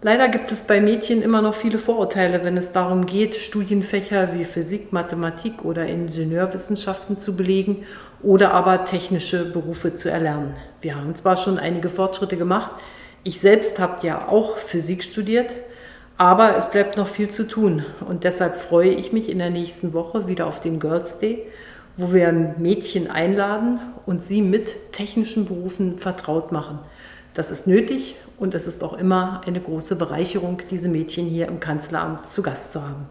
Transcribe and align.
Leider 0.00 0.28
gibt 0.28 0.52
es 0.52 0.62
bei 0.62 0.80
Mädchen 0.80 1.22
immer 1.22 1.42
noch 1.42 1.56
viele 1.56 1.76
Vorurteile, 1.76 2.44
wenn 2.44 2.56
es 2.56 2.70
darum 2.70 3.04
geht, 3.04 3.34
Studienfächer 3.34 4.32
wie 4.32 4.44
Physik, 4.44 4.92
Mathematik 4.92 5.64
oder 5.64 5.86
Ingenieurwissenschaften 5.86 7.18
zu 7.18 7.34
belegen 7.34 7.84
oder 8.22 8.52
aber 8.52 8.84
technische 8.84 9.50
Berufe 9.50 9.96
zu 9.96 10.08
erlernen. 10.08 10.54
Wir 10.82 10.94
haben 10.94 11.16
zwar 11.16 11.36
schon 11.36 11.58
einige 11.58 11.88
Fortschritte 11.88 12.36
gemacht, 12.36 12.70
ich 13.24 13.40
selbst 13.40 13.80
habe 13.80 14.06
ja 14.06 14.28
auch 14.28 14.56
Physik 14.56 15.02
studiert, 15.02 15.56
aber 16.16 16.56
es 16.56 16.70
bleibt 16.70 16.96
noch 16.96 17.08
viel 17.08 17.28
zu 17.28 17.48
tun 17.48 17.84
und 18.06 18.22
deshalb 18.22 18.54
freue 18.54 18.90
ich 18.90 19.12
mich 19.12 19.28
in 19.28 19.38
der 19.38 19.50
nächsten 19.50 19.94
Woche 19.94 20.28
wieder 20.28 20.46
auf 20.46 20.60
den 20.60 20.78
Girls 20.78 21.18
Day, 21.18 21.44
wo 21.96 22.12
wir 22.12 22.30
Mädchen 22.32 23.10
einladen 23.10 23.80
und 24.06 24.24
sie 24.24 24.42
mit 24.42 24.92
technischen 24.92 25.46
Berufen 25.46 25.98
vertraut 25.98 26.52
machen. 26.52 26.78
Das 27.38 27.52
ist 27.52 27.68
nötig 27.68 28.16
und 28.40 28.52
es 28.52 28.66
ist 28.66 28.82
auch 28.82 28.94
immer 28.94 29.42
eine 29.46 29.60
große 29.60 29.94
Bereicherung, 29.94 30.60
diese 30.72 30.88
Mädchen 30.88 31.24
hier 31.26 31.46
im 31.46 31.60
Kanzleramt 31.60 32.28
zu 32.28 32.42
Gast 32.42 32.72
zu 32.72 32.82
haben. 32.82 33.06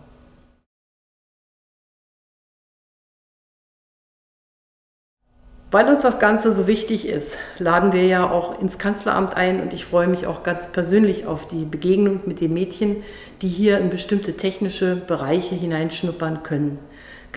Weil 5.71 5.87
uns 5.87 6.01
das 6.01 6.19
Ganze 6.19 6.51
so 6.51 6.67
wichtig 6.67 7.07
ist, 7.07 7.37
laden 7.57 7.93
wir 7.93 8.05
ja 8.05 8.29
auch 8.29 8.61
ins 8.61 8.77
Kanzleramt 8.77 9.37
ein 9.37 9.61
und 9.61 9.71
ich 9.71 9.85
freue 9.85 10.09
mich 10.09 10.27
auch 10.27 10.43
ganz 10.43 10.73
persönlich 10.73 11.25
auf 11.25 11.47
die 11.47 11.63
Begegnung 11.63 12.19
mit 12.25 12.41
den 12.41 12.51
Mädchen, 12.51 13.03
die 13.41 13.47
hier 13.47 13.77
in 13.79 13.89
bestimmte 13.89 14.35
technische 14.35 14.97
Bereiche 14.97 15.55
hineinschnuppern 15.55 16.43
können. 16.43 16.79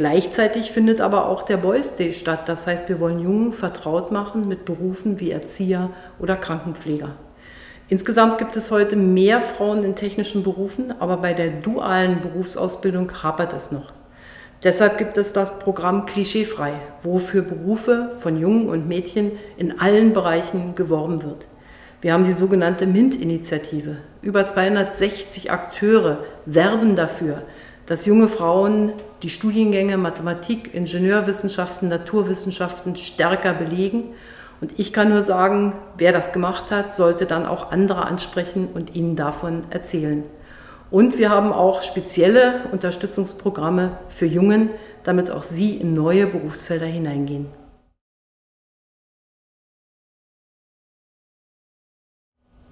Gleichzeitig 0.01 0.71
findet 0.71 1.03
aber 1.03 1.29
auch 1.29 1.43
der 1.43 1.59
Boys 1.59 1.95
Day 1.95 2.15
statt. 2.15 2.49
Das 2.49 2.67
heißt, 2.67 2.89
wir 2.89 3.01
wollen 3.01 3.19
Jungen 3.19 3.53
vertraut 3.53 4.11
machen 4.11 4.49
mit 4.49 4.65
Berufen 4.65 5.21
wie 5.21 5.31
Erzieher 5.31 5.91
oder 6.19 6.37
Krankenpfleger. 6.37 7.17
Insgesamt 7.91 8.39
gibt 8.39 8.57
es 8.57 8.71
heute 8.71 8.97
mehr 8.97 9.43
Frauen 9.43 9.85
in 9.85 9.95
technischen 9.97 10.43
Berufen, 10.43 10.95
aber 11.01 11.19
bei 11.19 11.35
der 11.35 11.51
dualen 11.51 12.23
Berufsausbildung 12.23 13.23
hapert 13.23 13.53
es 13.53 13.73
noch. 13.73 13.93
Deshalb 14.63 14.97
gibt 14.97 15.19
es 15.19 15.35
das 15.35 15.59
Programm 15.59 16.07
Klischeefrei, 16.07 16.73
wo 17.03 17.19
für 17.19 17.43
Berufe 17.43 18.13
von 18.21 18.41
Jungen 18.41 18.71
und 18.71 18.89
Mädchen 18.89 19.33
in 19.59 19.81
allen 19.81 20.15
Bereichen 20.15 20.77
geworben 20.77 21.23
wird. 21.25 21.47
Wir 22.01 22.15
haben 22.15 22.25
die 22.25 22.33
sogenannte 22.33 22.87
MINT-Initiative. 22.87 23.99
Über 24.23 24.47
260 24.47 25.51
Akteure 25.51 26.21
werben 26.47 26.97
dafür, 26.97 27.43
dass 27.91 28.07
junge 28.07 28.29
Frauen 28.29 28.93
die 29.25 29.29
Studiengänge 29.29 29.99
Mathematik, 29.99 30.73
Ingenieurwissenschaften, 30.73 31.89
Naturwissenschaften 31.89 32.95
stärker 32.95 33.53
belegen 33.53 34.15
und 34.61 34.79
ich 34.79 34.93
kann 34.93 35.09
nur 35.09 35.23
sagen, 35.23 35.75
wer 35.99 36.13
das 36.13 36.33
gemacht 36.33 36.71
hat, 36.71 36.95
sollte 36.95 37.27
dann 37.27 37.47
auch 37.47 37.73
andere 37.73 38.07
ansprechen 38.07 38.69
und 38.73 38.95
ihnen 38.95 39.17
davon 39.17 39.65
erzählen. 39.71 40.23
Und 40.93 41.19
wir 41.19 41.31
haben 41.31 41.53
auch 41.53 41.83
spezielle 41.83 42.61
Unterstützungsprogramme 42.71 43.99
für 44.09 44.27
Jungen, 44.27 44.71
damit 45.03 45.33
auch 45.33 45.43
sie 45.43 45.75
in 45.75 45.93
neue 45.93 46.29
Berufsfelder 46.29 46.87
hineingehen. 46.87 47.47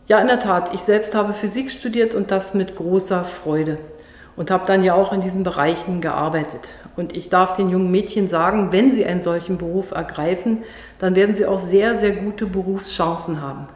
Ja, 0.06 0.20
in 0.20 0.28
der 0.28 0.38
Tat, 0.38 0.72
ich 0.74 0.80
selbst 0.80 1.16
habe 1.16 1.32
Physik 1.32 1.72
studiert 1.72 2.14
und 2.14 2.30
das 2.30 2.54
mit 2.54 2.76
großer 2.76 3.24
Freude 3.24 3.78
und 4.38 4.52
habe 4.52 4.66
dann 4.66 4.84
ja 4.84 4.94
auch 4.94 5.12
in 5.12 5.20
diesen 5.20 5.42
Bereichen 5.42 6.00
gearbeitet. 6.00 6.70
Und 6.96 7.14
ich 7.16 7.28
darf 7.28 7.54
den 7.54 7.70
jungen 7.70 7.90
Mädchen 7.90 8.28
sagen, 8.28 8.68
wenn 8.70 8.92
sie 8.92 9.04
einen 9.04 9.20
solchen 9.20 9.58
Beruf 9.58 9.90
ergreifen, 9.90 10.62
dann 11.00 11.16
werden 11.16 11.34
sie 11.34 11.44
auch 11.44 11.58
sehr, 11.58 11.96
sehr 11.96 12.12
gute 12.12 12.46
Berufschancen 12.46 13.42
haben. 13.42 13.68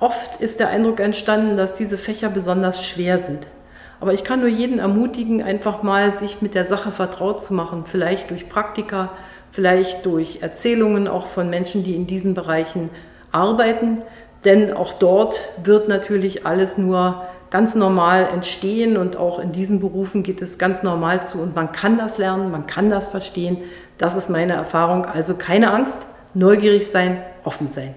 Oft 0.00 0.40
ist 0.40 0.58
der 0.58 0.70
Eindruck 0.70 0.98
entstanden, 0.98 1.56
dass 1.56 1.76
diese 1.76 1.96
Fächer 1.96 2.30
besonders 2.30 2.84
schwer 2.84 3.20
sind. 3.20 3.46
Aber 4.00 4.12
ich 4.12 4.24
kann 4.24 4.40
nur 4.40 4.48
jeden 4.48 4.80
ermutigen, 4.80 5.40
einfach 5.40 5.84
mal 5.84 6.12
sich 6.12 6.42
mit 6.42 6.56
der 6.56 6.66
Sache 6.66 6.90
vertraut 6.90 7.44
zu 7.44 7.54
machen, 7.54 7.84
vielleicht 7.86 8.30
durch 8.30 8.48
Praktika, 8.48 9.10
vielleicht 9.52 10.04
durch 10.04 10.42
Erzählungen 10.42 11.06
auch 11.06 11.26
von 11.26 11.48
Menschen, 11.48 11.84
die 11.84 11.94
in 11.94 12.08
diesen 12.08 12.34
Bereichen 12.34 12.90
arbeiten. 13.30 14.02
Denn 14.44 14.72
auch 14.72 14.94
dort 14.94 15.38
wird 15.62 15.86
natürlich 15.86 16.44
alles 16.44 16.76
nur 16.76 17.22
ganz 17.52 17.74
normal 17.74 18.28
entstehen 18.32 18.96
und 18.96 19.18
auch 19.18 19.38
in 19.38 19.52
diesen 19.52 19.78
Berufen 19.78 20.22
geht 20.22 20.40
es 20.40 20.56
ganz 20.56 20.82
normal 20.82 21.24
zu 21.26 21.38
und 21.38 21.54
man 21.54 21.70
kann 21.70 21.98
das 21.98 22.16
lernen, 22.16 22.50
man 22.50 22.66
kann 22.66 22.88
das 22.88 23.08
verstehen. 23.08 23.58
Das 23.98 24.16
ist 24.16 24.30
meine 24.30 24.54
Erfahrung. 24.54 25.04
Also 25.04 25.34
keine 25.34 25.70
Angst, 25.70 26.06
neugierig 26.32 26.90
sein, 26.90 27.22
offen 27.44 27.68
sein. 27.68 27.94